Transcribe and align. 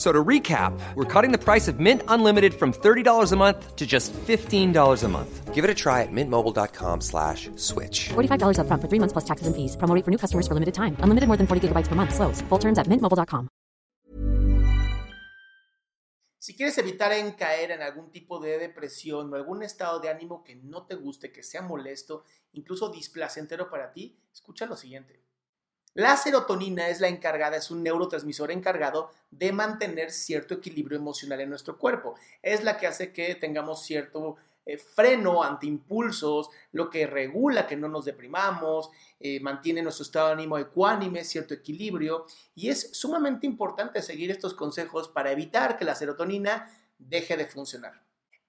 So 0.00 0.12
to 0.12 0.24
recap, 0.24 0.72
we're 0.94 1.04
cutting 1.04 1.30
the 1.30 1.36
price 1.36 1.68
of 1.68 1.78
Mint 1.78 2.02
Unlimited 2.08 2.54
from 2.54 2.72
$30 2.72 3.32
a 3.32 3.36
month 3.36 3.76
to 3.76 3.86
just 3.86 4.14
$15 4.14 5.04
a 5.04 5.08
month. 5.08 5.54
Give 5.54 5.62
it 5.62 5.68
a 5.68 5.74
try 5.74 6.00
at 6.00 6.08
mintmobile.com 6.10 7.02
slash 7.02 7.50
switch. 7.56 8.08
$45 8.08 8.56
upfront 8.64 8.80
for 8.80 8.88
three 8.88 8.98
months 8.98 9.12
plus 9.12 9.26
taxes 9.28 9.46
and 9.46 9.54
fees. 9.54 9.76
Promo 9.76 9.94
rate 9.94 10.02
for 10.02 10.10
new 10.10 10.16
customers 10.16 10.48
for 10.48 10.54
limited 10.54 10.72
time. 10.72 10.96
Unlimited 11.04 11.28
more 11.28 11.36
than 11.36 11.46
40 11.46 11.68
gigabytes 11.68 11.86
per 11.86 11.96
month. 11.96 12.14
Slows. 12.14 12.40
Full 12.48 12.58
terms 12.58 12.78
at 12.78 12.88
mintmobile.com. 12.88 13.48
Si 16.38 16.56
quieres 16.56 16.78
evitar 16.78 17.12
en 17.12 17.32
caer 17.32 17.72
en 17.72 17.82
algún 17.82 18.10
tipo 18.10 18.40
de 18.40 18.56
depresión 18.56 19.30
o 19.30 19.36
algún 19.36 19.62
estado 19.62 20.00
de 20.00 20.08
ánimo 20.08 20.42
que 20.42 20.56
no 20.56 20.86
te 20.86 20.94
guste, 20.94 21.30
que 21.30 21.42
sea 21.42 21.60
molesto, 21.60 22.24
incluso 22.54 22.88
displacentero 22.88 23.68
para 23.68 23.92
ti, 23.92 24.18
escucha 24.32 24.64
lo 24.64 24.78
siguiente. 24.78 25.20
La 25.94 26.16
serotonina 26.16 26.88
es 26.88 27.00
la 27.00 27.08
encargada, 27.08 27.56
es 27.56 27.70
un 27.70 27.82
neurotransmisor 27.82 28.52
encargado 28.52 29.10
de 29.30 29.52
mantener 29.52 30.12
cierto 30.12 30.54
equilibrio 30.54 30.96
emocional 30.96 31.40
en 31.40 31.50
nuestro 31.50 31.78
cuerpo. 31.78 32.14
Es 32.42 32.62
la 32.62 32.78
que 32.78 32.86
hace 32.86 33.12
que 33.12 33.34
tengamos 33.34 33.82
cierto 33.82 34.36
eh, 34.66 34.78
freno 34.78 35.42
ante 35.42 35.66
impulsos, 35.66 36.48
lo 36.70 36.90
que 36.90 37.08
regula 37.08 37.66
que 37.66 37.76
no 37.76 37.88
nos 37.88 38.04
deprimamos, 38.04 38.90
eh, 39.18 39.40
mantiene 39.40 39.82
nuestro 39.82 40.04
estado 40.04 40.28
de 40.28 40.34
ánimo 40.34 40.58
ecuánime, 40.58 41.24
cierto 41.24 41.54
equilibrio. 41.54 42.26
Y 42.54 42.68
es 42.68 42.90
sumamente 42.92 43.46
importante 43.46 44.00
seguir 44.00 44.30
estos 44.30 44.54
consejos 44.54 45.08
para 45.08 45.32
evitar 45.32 45.76
que 45.76 45.84
la 45.84 45.96
serotonina 45.96 46.70
deje 46.98 47.36
de 47.36 47.46
funcionar. 47.46 48.00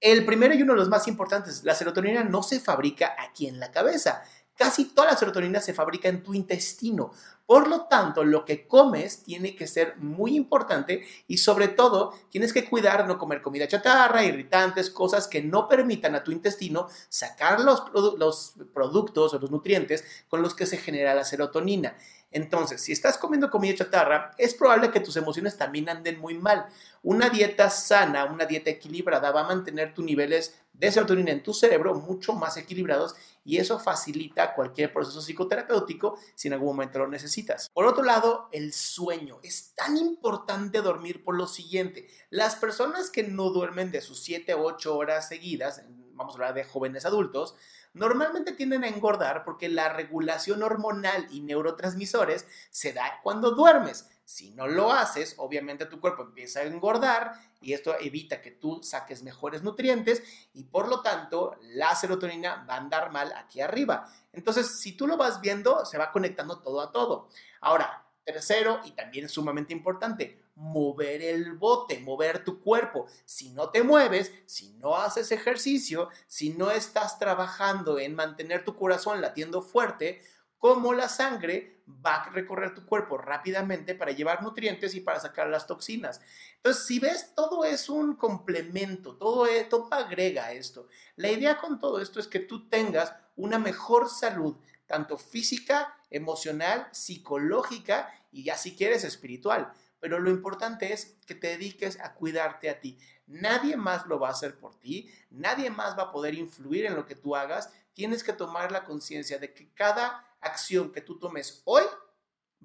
El 0.00 0.24
primero 0.24 0.54
y 0.54 0.62
uno 0.62 0.74
de 0.74 0.78
los 0.78 0.88
más 0.88 1.08
importantes, 1.08 1.64
la 1.64 1.74
serotonina 1.74 2.22
no 2.22 2.42
se 2.42 2.60
fabrica 2.60 3.16
aquí 3.18 3.48
en 3.48 3.58
la 3.58 3.72
cabeza. 3.72 4.22
Casi 4.58 4.86
toda 4.86 5.12
la 5.12 5.16
serotonina 5.16 5.60
se 5.60 5.72
fabrica 5.72 6.08
en 6.08 6.20
tu 6.20 6.34
intestino. 6.34 7.12
Por 7.46 7.68
lo 7.68 7.86
tanto, 7.86 8.24
lo 8.24 8.44
que 8.44 8.66
comes 8.66 9.22
tiene 9.22 9.54
que 9.54 9.68
ser 9.68 9.96
muy 9.98 10.34
importante 10.34 11.06
y 11.28 11.38
sobre 11.38 11.68
todo 11.68 12.12
tienes 12.28 12.52
que 12.52 12.68
cuidar 12.68 13.06
no 13.06 13.18
comer 13.18 13.40
comida 13.40 13.68
chatarra, 13.68 14.24
irritantes, 14.24 14.90
cosas 14.90 15.28
que 15.28 15.42
no 15.42 15.68
permitan 15.68 16.16
a 16.16 16.24
tu 16.24 16.32
intestino 16.32 16.88
sacar 17.08 17.60
los, 17.60 17.84
los 18.18 18.54
productos 18.74 19.32
o 19.32 19.38
los 19.38 19.50
nutrientes 19.52 20.04
con 20.28 20.42
los 20.42 20.56
que 20.56 20.66
se 20.66 20.76
genera 20.76 21.14
la 21.14 21.24
serotonina. 21.24 21.96
Entonces, 22.30 22.82
si 22.82 22.92
estás 22.92 23.16
comiendo 23.16 23.50
comida 23.50 23.74
chatarra, 23.74 24.32
es 24.36 24.54
probable 24.54 24.90
que 24.90 25.00
tus 25.00 25.16
emociones 25.16 25.56
también 25.56 25.88
anden 25.88 26.18
muy 26.18 26.34
mal. 26.34 26.66
Una 27.02 27.30
dieta 27.30 27.70
sana, 27.70 28.24
una 28.26 28.44
dieta 28.44 28.70
equilibrada 28.70 29.30
va 29.30 29.40
a 29.40 29.48
mantener 29.48 29.94
tus 29.94 30.04
niveles 30.04 30.54
de 30.78 30.92
serotonina 30.92 31.32
en 31.32 31.42
tu 31.42 31.52
cerebro 31.52 31.94
mucho 31.94 32.34
más 32.34 32.56
equilibrados 32.56 33.16
y 33.44 33.56
eso 33.56 33.78
facilita 33.78 34.54
cualquier 34.54 34.92
proceso 34.92 35.20
psicoterapéutico 35.20 36.18
si 36.34 36.48
en 36.48 36.54
algún 36.54 36.68
momento 36.68 37.00
lo 37.00 37.08
necesitas. 37.08 37.68
Por 37.72 37.86
otro 37.86 38.04
lado, 38.04 38.48
el 38.52 38.72
sueño. 38.72 39.40
Es 39.42 39.74
tan 39.74 39.96
importante 39.96 40.80
dormir 40.82 41.24
por 41.24 41.34
lo 41.34 41.46
siguiente. 41.46 42.06
Las 42.30 42.56
personas 42.56 43.10
que 43.10 43.24
no 43.24 43.50
duermen 43.50 43.90
de 43.90 44.02
sus 44.02 44.20
7 44.20 44.54
o 44.54 44.64
8 44.64 44.96
horas 44.96 45.28
seguidas, 45.28 45.82
vamos 46.18 46.34
a 46.34 46.36
hablar 46.36 46.54
de 46.54 46.64
jóvenes 46.64 47.06
adultos, 47.06 47.54
normalmente 47.94 48.52
tienden 48.52 48.84
a 48.84 48.88
engordar 48.88 49.44
porque 49.44 49.68
la 49.68 49.88
regulación 49.88 50.62
hormonal 50.62 51.26
y 51.30 51.40
neurotransmisores 51.40 52.46
se 52.70 52.92
da 52.92 53.20
cuando 53.22 53.52
duermes. 53.52 54.10
Si 54.24 54.50
no 54.50 54.66
lo 54.66 54.92
haces, 54.92 55.36
obviamente 55.38 55.86
tu 55.86 56.00
cuerpo 56.00 56.22
empieza 56.22 56.60
a 56.60 56.64
engordar 56.64 57.32
y 57.62 57.72
esto 57.72 57.96
evita 57.98 58.42
que 58.42 58.50
tú 58.50 58.82
saques 58.82 59.22
mejores 59.22 59.62
nutrientes 59.62 60.22
y 60.52 60.64
por 60.64 60.88
lo 60.88 61.00
tanto 61.00 61.56
la 61.62 61.94
serotonina 61.94 62.66
va 62.68 62.74
a 62.74 62.78
andar 62.78 63.10
mal 63.10 63.32
aquí 63.32 63.62
arriba. 63.62 64.12
Entonces, 64.32 64.80
si 64.80 64.92
tú 64.92 65.06
lo 65.06 65.16
vas 65.16 65.40
viendo, 65.40 65.86
se 65.86 65.96
va 65.96 66.12
conectando 66.12 66.60
todo 66.60 66.82
a 66.82 66.92
todo. 66.92 67.30
Ahora, 67.62 68.04
tercero 68.32 68.80
y 68.84 68.90
también 68.90 69.26
sumamente 69.26 69.72
importante, 69.72 70.38
mover 70.54 71.22
el 71.22 71.54
bote, 71.54 71.98
mover 72.00 72.44
tu 72.44 72.60
cuerpo. 72.60 73.06
Si 73.24 73.48
no 73.50 73.70
te 73.70 73.82
mueves, 73.82 74.32
si 74.44 74.74
no 74.74 74.96
haces 74.96 75.32
ejercicio, 75.32 76.10
si 76.26 76.50
no 76.50 76.70
estás 76.70 77.18
trabajando 77.18 77.98
en 77.98 78.14
mantener 78.14 78.66
tu 78.66 78.76
corazón 78.76 79.22
latiendo 79.22 79.62
fuerte, 79.62 80.20
como 80.58 80.92
la 80.92 81.08
sangre 81.08 81.80
va 82.04 82.16
a 82.16 82.30
recorrer 82.30 82.74
tu 82.74 82.84
cuerpo 82.84 83.16
rápidamente 83.16 83.94
para 83.94 84.12
llevar 84.12 84.42
nutrientes 84.42 84.94
y 84.94 85.00
para 85.00 85.20
sacar 85.20 85.48
las 85.48 85.66
toxinas. 85.66 86.20
Entonces, 86.56 86.84
si 86.84 86.98
ves, 86.98 87.32
todo 87.34 87.64
es 87.64 87.88
un 87.88 88.14
complemento, 88.16 89.16
todo, 89.16 89.46
es, 89.46 89.70
todo 89.70 89.88
agrega 89.90 90.52
esto. 90.52 90.88
La 91.16 91.30
idea 91.30 91.56
con 91.56 91.80
todo 91.80 91.98
esto 91.98 92.20
es 92.20 92.28
que 92.28 92.40
tú 92.40 92.68
tengas 92.68 93.14
una 93.36 93.58
mejor 93.58 94.10
salud, 94.10 94.56
tanto 94.86 95.16
física, 95.16 95.94
emocional, 96.10 96.88
psicológica 96.90 98.12
y 98.30 98.44
ya 98.44 98.56
si 98.56 98.76
quieres 98.76 99.04
espiritual. 99.04 99.72
Pero 100.00 100.20
lo 100.20 100.30
importante 100.30 100.92
es 100.92 101.16
que 101.26 101.34
te 101.34 101.48
dediques 101.48 101.98
a 102.00 102.14
cuidarte 102.14 102.70
a 102.70 102.80
ti. 102.80 102.98
Nadie 103.26 103.76
más 103.76 104.06
lo 104.06 104.18
va 104.18 104.28
a 104.28 104.32
hacer 104.32 104.58
por 104.58 104.78
ti, 104.78 105.10
nadie 105.30 105.70
más 105.70 105.98
va 105.98 106.04
a 106.04 106.12
poder 106.12 106.34
influir 106.34 106.86
en 106.86 106.94
lo 106.94 107.04
que 107.04 107.16
tú 107.16 107.36
hagas. 107.36 107.72
Tienes 107.92 108.22
que 108.22 108.32
tomar 108.32 108.70
la 108.70 108.84
conciencia 108.84 109.38
de 109.38 109.52
que 109.52 109.72
cada 109.74 110.24
acción 110.40 110.92
que 110.92 111.00
tú 111.00 111.18
tomes 111.18 111.62
hoy 111.64 111.82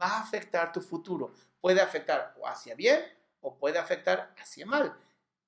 va 0.00 0.06
a 0.06 0.20
afectar 0.20 0.72
tu 0.72 0.80
futuro. 0.80 1.34
Puede 1.60 1.80
afectar 1.80 2.34
o 2.40 2.46
hacia 2.46 2.74
bien 2.74 3.00
o 3.40 3.58
puede 3.58 3.78
afectar 3.78 4.34
hacia 4.38 4.66
mal. 4.66 4.96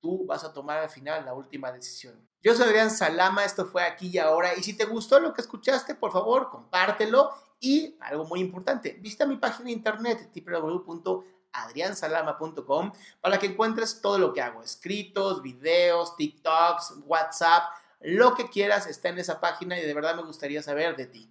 Tú 0.00 0.24
vas 0.26 0.44
a 0.44 0.52
tomar 0.52 0.78
al 0.78 0.90
final 0.90 1.24
la 1.24 1.34
última 1.34 1.72
decisión. 1.72 2.28
Yo 2.40 2.54
soy 2.54 2.66
Adrián 2.66 2.90
Salama, 2.90 3.44
esto 3.44 3.66
fue 3.66 3.82
aquí 3.82 4.08
y 4.08 4.18
ahora. 4.18 4.54
Y 4.54 4.62
si 4.62 4.76
te 4.76 4.84
gustó 4.84 5.18
lo 5.18 5.34
que 5.34 5.40
escuchaste, 5.40 5.94
por 5.94 6.12
favor, 6.12 6.50
compártelo. 6.50 7.32
Y 7.60 7.96
algo 8.00 8.24
muy 8.26 8.40
importante, 8.40 8.98
visita 9.00 9.24
mi 9.26 9.36
página 9.36 9.66
de 9.66 9.72
internet 9.72 10.30
www.adriansalama.com 10.34 12.92
para 13.20 13.38
que 13.38 13.46
encuentres 13.46 14.00
todo 14.00 14.18
lo 14.18 14.34
que 14.34 14.42
hago, 14.42 14.62
escritos, 14.62 15.42
videos, 15.42 16.16
TikToks, 16.16 16.94
WhatsApp, 17.06 17.64
lo 18.00 18.34
que 18.34 18.50
quieras 18.50 18.86
está 18.86 19.08
en 19.08 19.18
esa 19.18 19.40
página 19.40 19.78
y 19.78 19.82
de 19.84 19.94
verdad 19.94 20.16
me 20.16 20.22
gustaría 20.22 20.62
saber 20.62 20.96
de 20.96 21.06
ti. 21.06 21.30